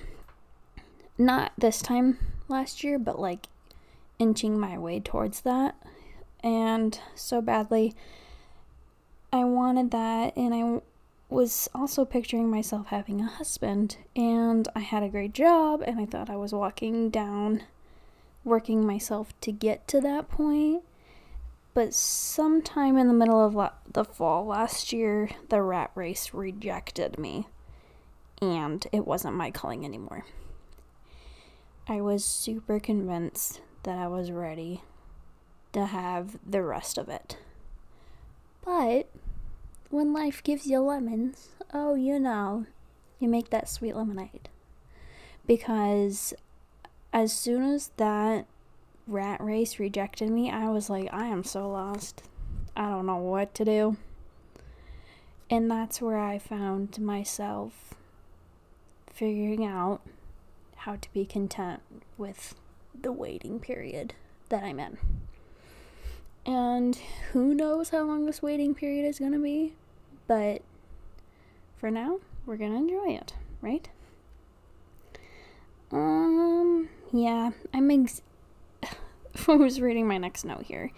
not 1.21 1.53
this 1.59 1.83
time 1.83 2.19
last 2.49 2.83
year, 2.83 2.99
but 2.99 3.21
like 3.21 3.47
inching 4.19 4.59
my 4.59 4.79
way 4.79 4.99
towards 4.99 5.43
that. 5.43 5.77
And 6.43 6.99
so 7.15 7.41
badly, 7.41 7.95
I 9.33 9.45
wanted 9.45 9.91
that, 9.91 10.37
and 10.37 10.55
I 10.55 10.81
was 11.29 11.69
also 11.75 12.05
picturing 12.05 12.51
myself 12.51 12.87
having 12.87 13.21
a 13.21 13.27
husband, 13.27 13.99
and 14.17 14.67
I 14.75 14.81
had 14.81 15.03
a 15.03 15.09
great 15.09 15.35
job, 15.35 15.83
and 15.87 16.01
I 16.01 16.07
thought 16.07 16.31
I 16.31 16.37
was 16.37 16.53
walking 16.53 17.11
down, 17.11 17.63
working 18.43 18.85
myself 18.85 19.39
to 19.43 19.53
get 19.53 19.87
to 19.89 20.01
that 20.01 20.29
point. 20.29 20.83
But 21.73 21.95
sometime 21.95 22.97
in 22.97 23.07
the 23.07 23.15
middle 23.15 23.45
of 23.45 23.55
la- 23.55 23.73
the 23.93 24.05
fall 24.05 24.47
last 24.47 24.93
year, 24.93 25.31
the 25.51 25.63
rat 25.63 25.93
race 25.95 26.35
rejected 26.35 27.19
me, 27.19 27.47
and 28.43 28.85
it 28.91 29.07
wasn't 29.07 29.37
my 29.37 29.51
calling 29.53 29.85
anymore. 29.85 30.25
I 31.91 32.01
was 32.01 32.25
super 32.25 32.79
convinced 32.79 33.63
that 33.83 33.99
I 33.99 34.07
was 34.07 34.31
ready 34.31 34.83
to 35.73 35.87
have 35.87 36.39
the 36.49 36.63
rest 36.63 36.97
of 36.97 37.09
it. 37.09 37.37
But 38.65 39.09
when 39.89 40.13
life 40.13 40.41
gives 40.45 40.69
you 40.69 40.79
lemons, 40.79 41.49
oh, 41.75 41.97
you 41.97 42.21
know, 42.21 42.67
you 43.19 43.29
make 43.29 43.51
that 43.51 43.69
sweet 43.69 43.97
lemonade. 43.97 44.49
Because 45.49 46.33
as 47.13 47.33
soon 47.33 47.65
as 47.65 47.91
that 47.97 48.47
rat 49.09 49.43
race 49.43 49.81
rejected 49.81 50.31
me, 50.31 50.49
I 50.49 50.69
was 50.69 50.91
like, 50.91 51.09
I 51.13 51.27
am 51.27 51.43
so 51.43 51.69
lost. 51.69 52.23
I 52.77 52.89
don't 52.89 53.07
know 53.07 53.17
what 53.17 53.53
to 53.57 53.65
do. 53.65 53.97
And 55.51 55.69
that's 55.69 56.01
where 56.01 56.21
I 56.21 56.39
found 56.39 57.01
myself 57.01 57.95
figuring 59.13 59.65
out 59.65 60.03
how 60.81 60.97
to 60.97 61.13
be 61.13 61.27
content 61.27 61.83
with 62.17 62.55
the 62.99 63.13
waiting 63.13 63.61
period 63.61 64.15
that 64.49 64.65
I'm 64.65 64.81
in. 64.81 64.97
And 66.47 66.97
who 67.33 67.55
knows 67.55 67.91
how 67.91 68.03
long 68.05 68.25
this 68.25 68.41
waiting 68.41 68.75
period 68.75 69.07
is 69.07 69.19
going 69.19 69.33
to 69.33 69.39
be, 69.39 69.75
but 70.27 70.63
for 71.77 71.91
now, 71.91 72.21
we're 72.47 72.57
going 72.57 72.73
to 72.73 72.79
enjoy 72.79 73.15
it, 73.15 73.35
right? 73.61 73.91
Um, 75.93 76.89
yeah, 77.13 77.51
I'm 77.75 77.91
ex- 77.91 78.23
I 79.49 79.57
was 79.57 79.83
reading 79.83 80.09
my 80.09 80.17
next 80.17 80.45
note 80.45 80.63
here, 80.63 80.93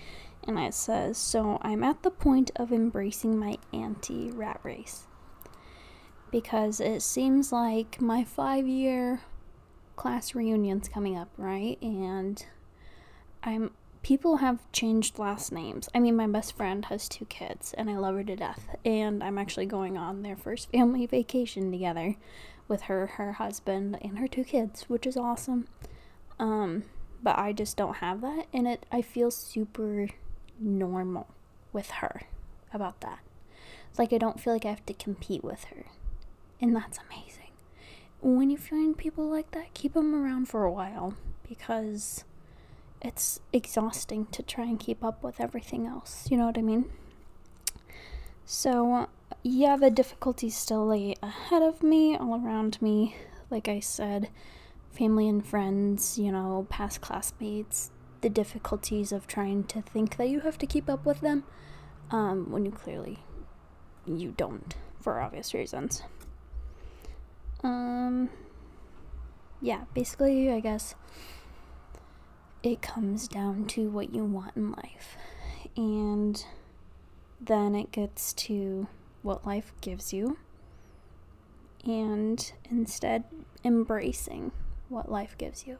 and 0.47 0.61
it 0.61 0.75
says, 0.75 1.19
So 1.19 1.59
I'm 1.61 1.83
at 1.83 2.05
the 2.05 2.11
point 2.11 2.53
of 2.55 2.73
embracing 2.73 3.37
my 3.37 3.59
anti 3.73 4.31
rat 4.31 4.61
race. 4.63 5.07
Because 6.31 6.81
it 6.81 7.03
seems 7.03 7.51
like 7.53 8.01
my 8.01 8.23
five 8.23 8.67
year 8.67 9.21
class 9.97 10.35
reunion's 10.35 10.89
coming 10.89 11.17
up, 11.17 11.29
right? 11.37 11.81
And 11.83 12.45
I'm 13.43 13.73
people 14.03 14.39
have 14.39 14.59
changed 14.73 15.19
last 15.19 15.53
names. 15.53 15.89
I 15.95 16.01
mean, 16.01 16.17
my 16.17 16.27
best 16.27 16.57
friend 16.57 16.85
has 16.87 17.09
two 17.09 17.25
kids, 17.27 17.73
and 17.75 17.89
I 17.89 17.97
love 17.97 18.17
her 18.17 18.25
to 18.25 18.37
death. 18.37 18.77
And 18.85 19.23
I'm 19.23 19.39
actually 19.39 19.67
going 19.67 19.97
on 19.97 20.23
their 20.23 20.37
first 20.37 20.71
family 20.71 21.07
vacation 21.19 21.71
together 21.71 22.17
with 22.69 22.83
her, 22.83 23.07
her 23.07 23.33
husband, 23.35 23.99
and 24.03 24.19
her 24.19 24.29
two 24.29 24.45
kids, 24.45 24.85
which 24.89 25.07
is 25.07 25.17
awesome. 25.17 25.69
Um, 26.39 26.85
but 27.23 27.39
I 27.39 27.53
just 27.53 27.77
don't 27.77 27.97
have 27.97 28.21
that, 28.23 28.47
and 28.53 28.67
it 28.67 28.85
I 28.91 29.03
feel 29.03 29.31
super 29.31 30.09
normal 30.59 31.29
with 31.73 31.91
her 31.91 32.23
about 32.75 33.01
that. 33.01 33.21
It's 33.91 33.99
like 33.99 34.13
I 34.13 34.19
don't 34.19 34.41
feel 34.41 34.53
like 34.53 34.65
I 34.65 34.71
have 34.71 34.87
to 34.87 34.95
compete 34.95 35.45
with 35.45 35.65
her, 35.65 35.87
and 36.61 36.75
that's 36.75 36.99
amazing. 37.11 37.42
When 38.23 38.51
you 38.51 38.57
find 38.57 38.97
people 38.97 39.29
like 39.29 39.51
that, 39.51 39.75
keep 39.75 39.95
them 39.95 40.15
around 40.15 40.47
for 40.47 40.65
a 40.65 40.71
while 40.71 41.15
because 41.49 42.25
it's 43.01 43.41
exhausting 43.53 44.27
to 44.27 44.45
try 44.45 44.65
and 44.65 44.79
keep 44.79 45.03
up 45.03 45.25
with 45.25 45.41
everything 45.41 45.87
else. 45.87 46.29
You 46.31 46.37
know 46.37 46.47
what 46.47 46.57
I 46.57 46.63
mean? 46.63 46.85
So, 48.45 49.09
yeah, 49.43 49.77
the 49.77 49.91
difficulties 49.91 50.57
still 50.57 50.87
lay 50.87 51.17
ahead 51.21 51.63
of 51.63 51.83
me, 51.83 52.17
all 52.17 52.41
around 52.41 52.81
me. 52.81 53.17
Like 53.51 53.69
I 53.69 53.81
said, 53.81 54.29
family 54.91 55.29
and 55.29 55.45
friends, 55.45 56.17
you 56.17 56.31
know, 56.31 56.67
past 56.71 57.01
classmates, 57.01 57.91
the 58.21 58.31
difficulties 58.31 59.11
of 59.11 59.27
trying 59.27 59.65
to 59.65 59.83
think 59.83 60.17
that 60.17 60.29
you 60.29 60.41
have 60.41 60.59
to 60.59 60.67
keep 60.67 60.89
up 60.89 61.05
with 61.05 61.21
them 61.23 61.43
um, 62.13 62.53
when 62.53 62.65
you 62.65 62.71
clearly 62.71 63.19
you 64.07 64.33
don't 64.37 64.77
for 65.01 65.21
obvious 65.21 65.55
reasons. 65.55 66.03
Um, 67.63 68.31
yeah, 69.61 69.85
basically, 69.95 70.51
I 70.51 70.61
guess 70.61 70.95
it 72.63 72.83
comes 72.83 73.29
down 73.29 73.67
to 73.67 73.89
what 73.91 74.15
you 74.15 74.25
want 74.25 74.57
in 74.57 74.73
life. 74.73 75.17
And 75.77 76.45
then 77.41 77.75
it 77.75 77.93
gets 77.93 78.33
to 78.35 78.89
what 79.23 79.47
life 79.47 79.73
gives 79.81 80.13
you. 80.13 80.39
And 81.85 82.53
instead, 82.71 83.25
embracing 83.65 84.53
what 84.89 85.11
life 85.11 85.37
gives 85.39 85.67
you 85.67 85.79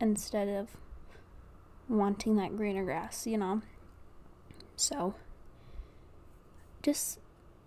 instead 0.00 0.48
of 0.48 0.68
wanting 1.88 2.36
that 2.36 2.56
greener 2.56 2.84
grass, 2.84 3.26
you 3.26 3.36
know? 3.36 3.60
So, 4.76 5.14
just 6.82 7.18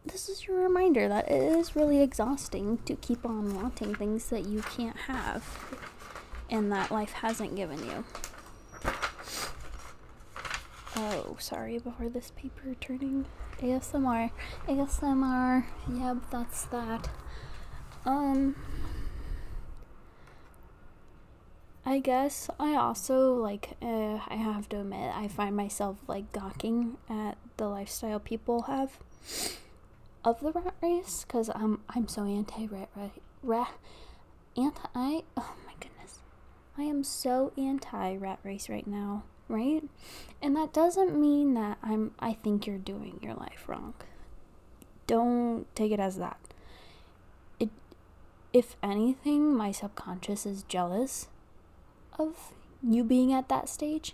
this 0.05 0.29
is 0.29 0.47
your 0.47 0.61
reminder 0.61 1.07
that 1.07 1.29
it 1.29 1.41
is 1.41 1.75
really 1.75 2.01
exhausting 2.01 2.79
to 2.85 2.95
keep 2.95 3.25
on 3.25 3.55
wanting 3.55 3.95
things 3.95 4.29
that 4.29 4.45
you 4.45 4.61
can't 4.61 4.97
have 4.97 5.43
and 6.49 6.71
that 6.71 6.91
life 6.91 7.13
hasn't 7.13 7.55
given 7.55 7.79
you. 7.85 8.03
Oh, 10.95 11.37
sorry, 11.39 11.79
before 11.79 12.09
this 12.09 12.31
paper 12.35 12.75
turning 12.79 13.25
ASMR. 13.59 14.31
ASMR. 14.67 15.65
Yep, 15.91 16.17
that's 16.29 16.65
that. 16.65 17.09
Um 18.05 18.55
I 21.85 21.99
guess 21.99 22.49
I 22.59 22.75
also 22.75 23.33
like 23.33 23.71
uh, 23.81 24.19
I 24.27 24.35
have 24.35 24.69
to 24.69 24.79
admit 24.79 25.13
I 25.13 25.27
find 25.27 25.55
myself 25.55 25.97
like 26.07 26.31
gawking 26.31 26.97
at 27.09 27.37
the 27.57 27.67
lifestyle 27.67 28.19
people 28.19 28.63
have 28.63 28.97
of 30.23 30.39
the 30.39 30.51
rat 30.51 30.75
race 30.81 31.25
because 31.27 31.49
I'm 31.53 31.81
I'm 31.89 32.07
so 32.07 32.23
anti 32.23 32.65
rat 32.67 32.89
rat 33.41 33.73
anti 34.55 35.21
oh 35.37 35.55
my 35.65 35.73
goodness 35.79 36.19
I 36.77 36.83
am 36.83 37.03
so 37.03 37.51
anti 37.57 38.15
rat 38.15 38.39
race 38.43 38.69
right 38.69 38.87
now 38.87 39.23
right 39.47 39.83
and 40.41 40.55
that 40.55 40.73
doesn't 40.73 41.19
mean 41.19 41.53
that 41.55 41.77
I'm 41.83 42.11
I 42.19 42.33
think 42.33 42.65
you're 42.65 42.77
doing 42.77 43.19
your 43.21 43.33
life 43.33 43.65
wrong 43.67 43.93
don't 45.07 45.65
take 45.75 45.91
it 45.91 45.99
as 45.99 46.17
that 46.17 46.39
it 47.59 47.69
if 48.53 48.75
anything 48.81 49.55
my 49.55 49.71
subconscious 49.71 50.45
is 50.45 50.63
jealous 50.63 51.27
of 52.17 52.53
you 52.81 53.03
being 53.03 53.33
at 53.33 53.49
that 53.49 53.69
stage. 53.69 54.13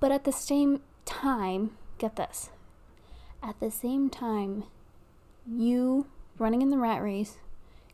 But 0.00 0.12
at 0.12 0.24
the 0.24 0.32
same 0.32 0.80
time, 1.04 1.72
get 1.98 2.16
this. 2.16 2.50
At 3.42 3.58
the 3.60 3.70
same 3.70 4.10
time, 4.10 4.64
you 5.50 6.06
running 6.38 6.62
in 6.62 6.70
the 6.70 6.78
rat 6.78 7.02
race 7.02 7.38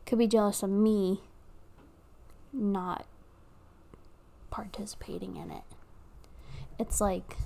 could 0.07 0.19
be 0.19 0.27
jealous 0.27 0.63
of 0.63 0.71
me 0.71 1.21
not 2.53 3.07
participating 4.51 5.37
in 5.37 5.51
it. 5.51 5.63
It's 6.79 7.01
like 7.01 7.37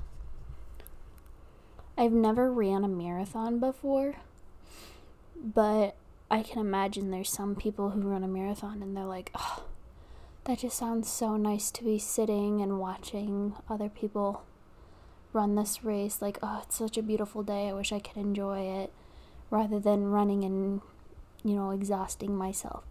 I've 1.96 2.12
never 2.12 2.52
ran 2.52 2.84
a 2.84 2.88
marathon 2.88 3.58
before, 3.58 4.14
but 5.36 5.96
I 6.30 6.42
can 6.42 6.60
imagine 6.60 7.10
there's 7.10 7.30
some 7.30 7.54
people 7.56 7.90
who 7.90 8.02
run 8.02 8.22
a 8.22 8.28
marathon 8.28 8.82
and 8.82 8.96
they're 8.96 9.04
like, 9.04 9.30
oh, 9.34 9.64
that 10.44 10.60
just 10.60 10.78
sounds 10.78 11.10
so 11.10 11.36
nice 11.36 11.70
to 11.72 11.84
be 11.84 11.98
sitting 11.98 12.60
and 12.60 12.78
watching 12.78 13.54
other 13.68 13.88
people 13.88 14.42
run 15.32 15.54
this 15.54 15.82
race. 15.82 16.22
Like, 16.22 16.38
oh, 16.42 16.60
it's 16.64 16.76
such 16.76 16.96
a 16.96 17.02
beautiful 17.02 17.42
day. 17.42 17.68
I 17.68 17.72
wish 17.72 17.92
I 17.92 17.98
could 17.98 18.16
enjoy 18.16 18.60
it 18.60 18.92
rather 19.50 19.78
than 19.78 20.06
running 20.10 20.44
and, 20.44 20.80
you 21.44 21.54
know, 21.54 21.70
exhausting 21.70 22.36
myself. 22.36 22.84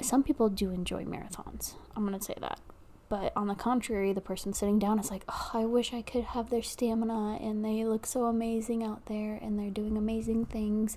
Some 0.00 0.22
people 0.22 0.48
do 0.48 0.70
enjoy 0.70 1.04
marathons. 1.04 1.74
I'm 1.94 2.06
going 2.06 2.18
to 2.18 2.24
say 2.24 2.34
that. 2.40 2.60
But 3.08 3.32
on 3.36 3.46
the 3.46 3.54
contrary, 3.54 4.12
the 4.12 4.22
person 4.22 4.54
sitting 4.54 4.78
down 4.78 4.98
is 4.98 5.10
like, 5.10 5.22
oh, 5.28 5.50
I 5.52 5.64
wish 5.66 5.92
I 5.92 6.02
could 6.02 6.24
have 6.24 6.48
their 6.48 6.62
stamina 6.62 7.38
and 7.40 7.64
they 7.64 7.84
look 7.84 8.06
so 8.06 8.24
amazing 8.24 8.82
out 8.82 9.04
there 9.06 9.38
and 9.40 9.58
they're 9.58 9.70
doing 9.70 9.96
amazing 9.96 10.46
things 10.46 10.96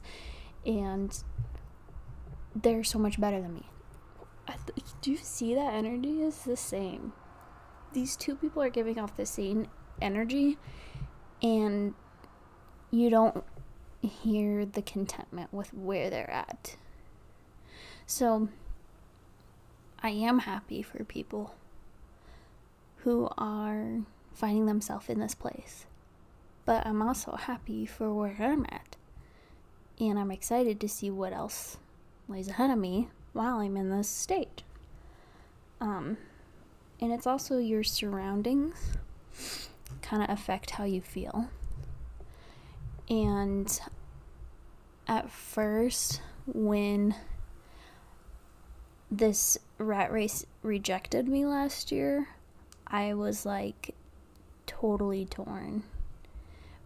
and 0.66 1.22
they're 2.56 2.86
so 2.86 2.98
much 2.98 3.20
better 3.20 3.42
than 3.42 3.54
me 3.54 3.66
do 5.02 5.12
you 5.12 5.18
see 5.18 5.54
that 5.56 5.74
energy 5.74 6.22
is 6.22 6.40
the 6.40 6.58
same? 6.58 7.14
These 7.94 8.16
two 8.16 8.36
people 8.36 8.62
are 8.62 8.70
giving 8.70 9.00
off 9.00 9.16
the 9.16 9.26
same 9.26 9.68
energy, 10.02 10.58
and 11.42 11.94
you 12.92 13.10
don't 13.10 13.44
hear 14.06 14.66
the 14.66 14.82
contentment 14.82 15.54
with 15.54 15.74
where 15.74 16.10
they're 16.10 16.30
at. 16.30 16.76
So, 18.06 18.50
I 20.02 20.10
am 20.10 20.40
happy 20.40 20.82
for 20.82 21.04
people 21.04 21.56
who 22.98 23.30
are 23.38 24.02
finding 24.34 24.66
themselves 24.66 25.10
in 25.10 25.20
this 25.20 25.36
place. 25.36 25.86
But 26.66 26.86
I'm 26.86 27.02
also 27.02 27.36
happy 27.36 27.86
for 27.86 28.14
where 28.14 28.36
I'm 28.40 28.66
at. 28.70 28.96
And 30.00 30.20
I'm 30.20 30.32
excited 30.32 30.80
to 30.82 30.90
see 30.90 31.10
what 31.10 31.32
else 31.32 31.78
lays 32.28 32.50
ahead 32.50 32.72
of 32.72 32.78
me 32.78 33.10
while 33.34 33.58
I'm 33.58 33.78
in 33.78 33.90
this 33.90 34.10
state. 34.10 34.64
Um, 35.80 36.18
and 37.00 37.12
it's 37.12 37.28
also 37.28 37.58
your 37.58 37.84
surroundings 37.84 38.98
kind 40.02 40.24
of 40.24 40.30
affect 40.30 40.72
how 40.72 40.84
you 40.84 41.02
feel. 41.02 41.50
And 43.10 43.80
at 45.08 45.32
first, 45.32 46.22
when 46.46 47.16
this 49.12 49.58
rat 49.78 50.12
race 50.12 50.46
rejected 50.62 51.28
me 51.28 51.46
last 51.46 51.92
year, 51.92 52.28
I 52.88 53.14
was 53.14 53.46
like 53.46 53.96
totally 54.66 55.26
torn. 55.26 55.84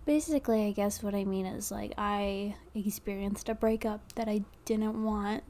Basically, 0.05 0.65
I 0.65 0.71
guess 0.71 1.03
what 1.03 1.13
I 1.13 1.23
mean 1.23 1.45
is 1.45 1.71
like 1.71 1.93
I 1.97 2.55
experienced 2.73 3.49
a 3.49 3.55
breakup 3.55 4.13
that 4.13 4.27
I 4.27 4.43
didn't 4.65 5.03
want 5.03 5.43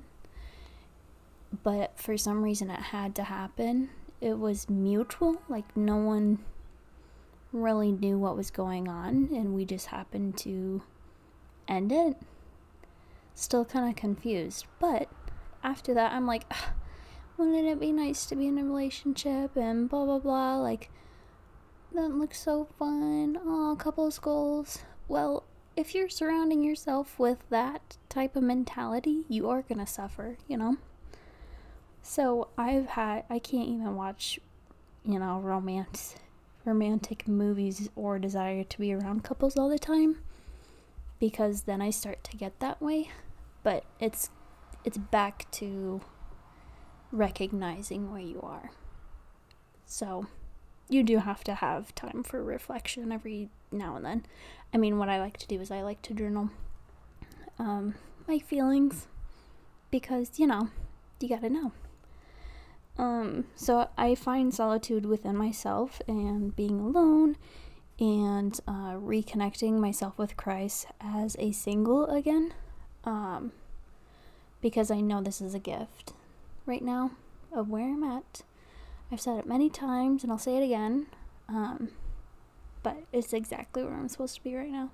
but 1.64 1.98
for 2.00 2.18
some 2.18 2.44
reason 2.44 2.70
it 2.70 2.80
had 2.80 3.16
to 3.16 3.24
happen. 3.24 3.90
It 4.22 4.38
was 4.38 4.70
mutual, 4.70 5.42
like 5.48 5.76
no 5.76 5.96
one 5.96 6.40
really 7.52 7.92
knew 7.92 8.18
what 8.18 8.36
was 8.38 8.52
going 8.52 8.88
on, 8.88 9.30
and 9.34 9.56
we 9.56 9.66
just 9.66 9.88
happened 9.88 10.38
to 10.40 10.82
end 11.68 11.92
it. 11.92 12.18
Still 13.40 13.64
kind 13.64 13.90
of 13.90 13.96
confused, 13.96 14.66
but 14.82 15.08
after 15.64 15.94
that, 15.94 16.12
I'm 16.12 16.28
like, 16.28 16.44
wouldn't 17.38 17.68
it 17.68 17.80
be 17.80 17.94
nice 17.94 18.26
to 18.26 18.36
be 18.36 18.48
in 18.48 18.58
a 18.58 18.66
relationship 18.66 19.56
and 19.56 19.90
blah 19.90 20.04
blah 20.04 20.20
blah? 20.20 20.58
Like, 20.58 20.90
that 21.96 22.10
looks 22.10 22.42
so 22.42 22.68
fun. 22.78 23.40
Oh, 23.42 23.78
couples 23.80 24.20
goals. 24.20 24.80
Well, 25.08 25.46
if 25.78 25.96
you're 25.96 26.10
surrounding 26.10 26.66
yourself 26.66 27.18
with 27.18 27.50
that 27.50 27.96
type 28.10 28.36
of 28.36 28.44
mentality, 28.44 29.24
you 29.30 29.50
are 29.50 29.62
gonna 29.62 29.88
suffer, 29.88 30.36
you 30.50 30.58
know? 30.58 30.76
So 32.04 32.50
I've 32.58 32.88
had 32.88 33.24
I 33.30 33.40
can't 33.40 33.70
even 33.70 33.96
watch, 33.96 34.38
you 35.06 35.18
know, 35.18 35.40
romance 35.40 36.18
romantic 36.66 37.26
movies 37.26 37.90
or 37.96 38.20
desire 38.20 38.66
to 38.66 38.80
be 38.80 38.94
around 38.94 39.24
couples 39.24 39.58
all 39.58 39.70
the 39.70 39.80
time 39.80 40.18
because 41.22 41.62
then 41.62 41.82
I 41.82 41.90
start 41.90 42.22
to 42.26 42.36
get 42.36 42.60
that 42.60 42.82
way. 42.82 43.12
But 43.64 43.84
it's 44.00 44.30
it's 44.86 44.98
back 44.98 45.50
to 45.52 46.02
recognizing 47.12 48.12
where 48.12 48.22
you 48.22 48.40
are. 48.42 48.72
So 49.86 50.28
you 50.88 51.04
do 51.04 51.18
have 51.18 51.44
to 51.46 51.56
have 51.56 51.94
time 51.96 52.24
for 52.24 52.44
reflection 52.44 53.12
every 53.12 53.50
now 53.72 53.96
and 53.96 54.06
then. 54.06 54.26
I 54.74 54.78
mean, 54.78 54.98
what 54.98 55.10
I 55.10 55.20
like 55.20 55.38
to 55.38 55.48
do 55.48 55.60
is 55.62 55.72
I 55.72 55.82
like 55.82 56.02
to 56.04 56.14
journal 56.14 56.50
um, 57.58 57.96
my 58.28 58.40
feelings 58.40 59.08
because, 59.92 60.40
you 60.40 60.48
know, 60.48 60.70
you 61.20 61.30
gotta 61.30 61.50
know. 61.50 61.72
Um, 62.98 63.46
so 63.56 63.90
I 63.98 64.16
find 64.16 64.54
solitude 64.54 65.06
within 65.06 65.38
myself 65.38 66.02
and 66.08 66.56
being 66.56 66.80
alone 66.80 67.38
and 68.00 68.60
uh, 68.68 68.94
reconnecting 68.94 69.80
myself 69.80 70.18
with 70.18 70.38
Christ 70.38 70.88
as 71.00 71.36
a 71.40 71.52
single 71.52 72.06
again. 72.08 72.54
Um, 73.04 73.52
because 74.62 74.92
I 74.92 75.02
know 75.02 75.22
this 75.22 75.42
is 75.42 75.54
a 75.54 75.60
gift 75.60 76.14
right 76.66 76.84
now 76.84 77.12
of 77.52 77.70
where 77.70 77.86
I'm 77.86 78.04
at. 78.04 78.42
I've 79.12 79.22
said 79.22 79.40
it 79.40 79.48
many 79.48 79.70
times 79.70 80.24
and 80.24 80.32
I'll 80.32 80.38
say 80.38 80.58
it 80.58 80.64
again. 80.64 81.08
Um, 81.48 81.90
but 82.84 82.98
it's 83.12 83.34
exactly 83.34 83.84
where 83.84 83.94
I'm 83.94 84.10
supposed 84.10 84.36
to 84.36 84.44
be 84.44 84.56
right 84.56 84.72
now. 84.72 84.92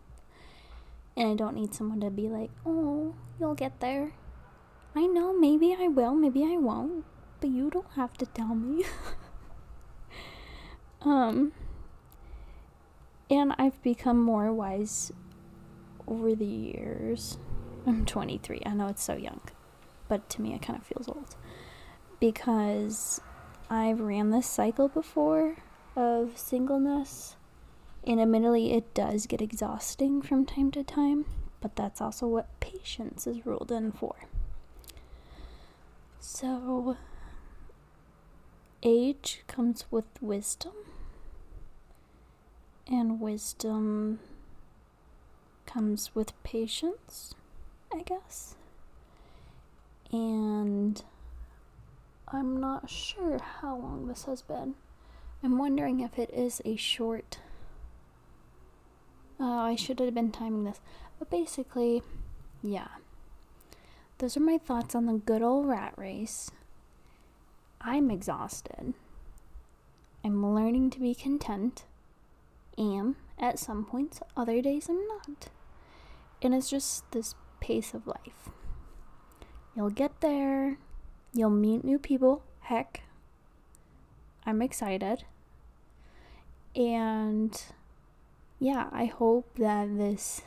And 1.17 1.29
I 1.31 1.35
don't 1.35 1.55
need 1.55 1.73
someone 1.73 2.01
to 2.01 2.09
be 2.09 2.27
like, 2.27 2.51
oh, 2.65 3.15
you'll 3.39 3.55
get 3.55 3.79
there. 3.79 4.13
I 4.95 5.07
know, 5.07 5.37
maybe 5.37 5.75
I 5.77 5.87
will, 5.87 6.13
maybe 6.13 6.43
I 6.43 6.57
won't 6.57 7.05
but 7.39 7.49
you 7.49 7.69
don't 7.69 7.91
have 7.95 8.13
to 8.17 8.25
tell 8.25 8.55
me. 8.55 8.83
um, 11.01 11.51
and 13.29 13.53
I've 13.57 13.81
become 13.83 14.21
more 14.21 14.51
wise 14.53 15.11
over 16.07 16.35
the 16.35 16.45
years. 16.45 17.37
I'm 17.85 18.05
23. 18.05 18.63
I 18.65 18.73
know 18.73 18.87
it's 18.87 19.03
so 19.03 19.15
young, 19.15 19.41
but 20.07 20.29
to 20.31 20.41
me, 20.41 20.53
it 20.53 20.61
kind 20.61 20.79
of 20.79 20.85
feels 20.85 21.07
old 21.07 21.35
because 22.19 23.21
I've 23.69 23.99
ran 23.99 24.31
this 24.31 24.47
cycle 24.47 24.87
before 24.87 25.57
of 25.95 26.37
singleness, 26.37 27.35
and 28.05 28.19
admittedly, 28.19 28.73
it 28.73 28.93
does 28.93 29.27
get 29.27 29.41
exhausting 29.41 30.21
from 30.21 30.45
time 30.45 30.71
to 30.71 30.83
time, 30.83 31.25
but 31.61 31.75
that's 31.75 32.01
also 32.01 32.27
what 32.27 32.59
patience 32.59 33.27
is 33.27 33.45
ruled 33.45 33.71
in 33.71 33.91
for. 33.91 34.15
So, 36.19 36.97
age 38.83 39.43
comes 39.47 39.85
with 39.91 40.05
wisdom, 40.21 40.73
and 42.87 43.19
wisdom 43.19 44.19
comes 45.65 46.13
with 46.13 46.33
patience, 46.43 47.33
I 47.93 48.01
guess. 48.03 48.55
And 50.11 51.01
I'm 52.27 52.59
not 52.59 52.89
sure 52.89 53.39
how 53.61 53.77
long 53.77 54.07
this 54.07 54.25
has 54.25 54.41
been. 54.41 54.75
I'm 55.43 55.57
wondering 55.57 55.99
if 55.99 56.17
it 56.17 56.29
is 56.33 56.61
a 56.65 56.75
short. 56.75 57.39
Oh, 59.39 59.59
I 59.59 59.75
should 59.75 59.99
have 59.99 60.13
been 60.13 60.31
timing 60.31 60.63
this. 60.63 60.79
But 61.19 61.29
basically, 61.29 62.01
yeah. 62.63 62.87
Those 64.17 64.37
are 64.37 64.41
my 64.41 64.57
thoughts 64.57 64.95
on 64.95 65.05
the 65.05 65.13
good 65.13 65.41
old 65.41 65.67
rat 65.67 65.93
race. 65.97 66.51
I'm 67.81 68.09
exhausted. 68.09 68.93
I'm 70.23 70.55
learning 70.55 70.89
to 70.91 70.99
be 70.99 71.13
content. 71.13 71.83
Am 72.77 73.15
at 73.37 73.59
some 73.59 73.85
points, 73.85 74.21
other 74.35 74.61
days 74.61 74.89
I'm 74.89 75.05
not. 75.07 75.49
And 76.41 76.53
it's 76.53 76.69
just 76.69 77.09
this 77.11 77.35
pace 77.65 77.95
of 77.95 78.05
life. 78.05 78.49
You'll 79.75 79.89
get 79.89 80.21
there, 80.21 80.77
you'll 81.33 81.49
meet 81.49 81.83
new 81.83 81.97
people. 81.97 82.43
Heck, 82.59 83.01
I'm 84.45 84.61
excited. 84.61 85.23
And 86.75 87.59
yeah, 88.59 88.89
I 88.91 89.05
hope 89.05 89.49
that 89.57 89.97
this, 89.97 90.43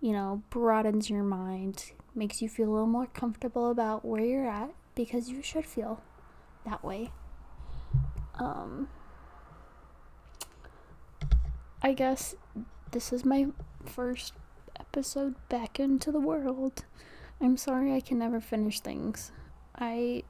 you 0.00 0.12
know, 0.12 0.42
broadens 0.50 1.10
your 1.10 1.24
mind, 1.24 1.92
makes 2.14 2.40
you 2.40 2.48
feel 2.48 2.68
a 2.68 2.72
little 2.72 2.86
more 2.86 3.06
comfortable 3.06 3.68
about 3.68 4.04
where 4.04 4.24
you're 4.24 4.48
at 4.48 4.70
because 4.94 5.30
you 5.30 5.42
should 5.42 5.66
feel 5.66 6.00
that 6.64 6.84
way. 6.84 7.10
Um, 8.38 8.88
I 11.82 11.92
guess 11.92 12.36
this 12.92 13.12
is 13.12 13.24
my 13.24 13.48
first 13.84 14.34
episode 14.92 15.36
back 15.48 15.78
into 15.78 16.10
the 16.10 16.18
world. 16.18 16.84
I'm 17.40 17.56
sorry 17.56 17.94
I 17.94 18.00
can 18.00 18.18
never 18.18 18.40
finish 18.40 18.80
things. 18.80 19.30
I 19.76 20.24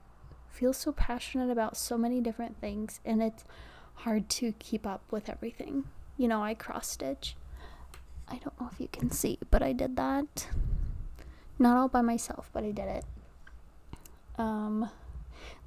feel 0.50 0.74
so 0.74 0.92
passionate 0.92 1.50
about 1.50 1.78
so 1.78 1.96
many 1.96 2.20
different 2.20 2.60
things, 2.60 3.00
and 3.02 3.22
it's 3.22 3.44
hard 3.94 4.28
to 4.28 4.52
keep 4.58 4.86
up 4.86 5.02
with 5.10 5.30
everything. 5.30 5.84
You 6.18 6.28
know, 6.28 6.42
I 6.42 6.52
cross 6.52 6.88
stitch. 6.88 7.36
I 8.28 8.32
don't 8.32 8.60
know 8.60 8.68
if 8.70 8.78
you 8.78 8.88
can 8.92 9.10
see, 9.10 9.38
but 9.50 9.62
I 9.62 9.72
did 9.72 9.96
that. 9.96 10.48
Not 11.58 11.78
all 11.78 11.88
by 11.88 12.02
myself, 12.02 12.50
but 12.52 12.62
I 12.62 12.70
did 12.70 12.86
it. 12.86 13.04
Um, 14.36 14.90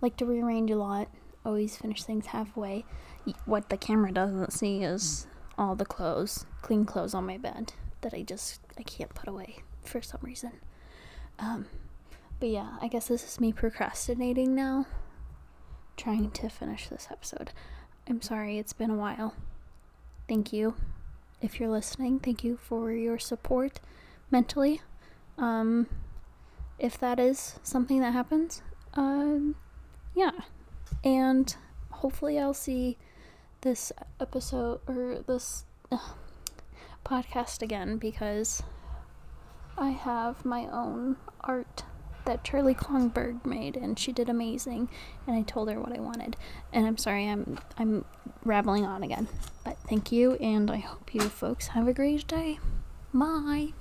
like 0.02 0.18
to 0.18 0.26
rearrange 0.26 0.70
a 0.70 0.76
lot. 0.76 1.08
Always 1.44 1.78
finish 1.78 2.04
things 2.04 2.28
halfway. 2.28 2.86
What 3.46 3.70
the 3.70 3.78
camera 3.78 4.12
doesn't 4.12 4.54
see 4.54 4.84
is 4.84 5.26
all 5.58 5.76
the 5.76 5.84
clothes, 5.84 6.46
clean 6.62 6.86
clothes 6.86 7.16
on 7.16 7.26
my 7.26 7.40
bed 7.40 7.74
that 8.02 8.14
I 8.14 8.22
just 8.22 8.62
I 8.78 8.84
can't 8.84 9.14
put 9.14 9.30
away 9.30 9.58
for 9.84 10.02
some 10.02 10.20
reason. 10.22 10.54
Um, 11.40 11.68
but 12.40 12.50
yeah, 12.50 12.78
I 12.82 12.88
guess 12.88 13.08
this 13.08 13.24
is 13.24 13.40
me 13.40 13.54
procrastinating 13.54 14.56
now, 14.56 14.86
trying 15.98 16.32
to 16.32 16.50
finish 16.50 16.88
this 16.90 17.08
episode. 17.12 17.52
I'm 18.08 18.22
sorry, 18.22 18.58
it's 18.58 18.74
been 18.74 18.90
a 18.90 18.96
while. 18.96 19.34
Thank 20.28 20.52
you. 20.54 20.76
If 21.42 21.60
you're 21.60 21.70
listening, 21.70 22.20
thank 22.20 22.44
you 22.44 22.58
for 22.58 22.92
your 22.92 23.20
support 23.20 23.80
mentally. 24.32 24.82
Um, 25.38 25.88
if 26.80 26.98
that 27.00 27.20
is 27.20 27.60
something 27.64 28.00
that 28.02 28.14
happens, 28.14 28.62
um, 28.94 29.56
yeah. 30.16 30.32
And 31.04 31.56
hopefully, 31.92 32.40
I'll 32.40 32.54
see 32.54 32.98
this 33.62 33.92
episode 34.20 34.82
or 34.88 35.20
this 35.26 35.66
uh, 35.92 35.98
podcast 37.04 37.62
again 37.62 37.98
because 37.98 38.64
I 39.78 39.90
have 39.90 40.46
my 40.46 40.68
own 40.68 41.18
art 41.42 41.84
that 42.26 42.44
Charlie 42.44 42.76
Klongberg 42.76 43.46
made 43.46 43.76
and 43.76 44.00
she 44.00 44.12
did 44.12 44.30
amazing 44.30 44.90
and 45.28 45.36
I 45.36 45.42
told 45.42 45.70
her 45.70 45.80
what 45.80 45.94
I 45.96 46.00
wanted. 46.00 46.38
And 46.72 46.86
I'm 46.88 46.98
sorry 46.98 47.28
I'm 47.28 47.60
I'm 47.78 48.06
rambling 48.46 48.86
on 48.86 49.04
again. 49.04 49.28
But 49.64 49.78
thank 49.90 50.12
you 50.12 50.34
and 50.36 50.72
I 50.72 50.78
hope 50.78 51.14
you 51.14 51.22
folks 51.22 51.68
have 51.68 51.88
a 51.88 51.94
great 51.94 52.28
day. 52.28 52.60
Bye. 53.14 53.74